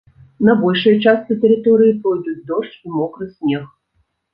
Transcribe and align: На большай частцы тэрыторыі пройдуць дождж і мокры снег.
На 0.47 0.55
большай 0.61 0.97
частцы 1.03 1.37
тэрыторыі 1.45 1.93
пройдуць 2.03 2.37
дождж 2.51 2.77
і 2.85 2.99
мокры 2.99 3.33
снег. 3.35 3.75